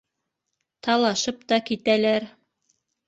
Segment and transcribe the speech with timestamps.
[0.87, 2.27] Талашып та китәләр.